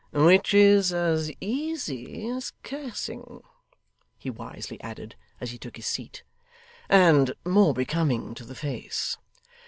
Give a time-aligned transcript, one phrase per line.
[0.13, 3.43] 'Which is as easy as cursing,'
[4.17, 6.23] he wisely added, as he took his seat,
[6.89, 9.19] 'and more becoming to the face.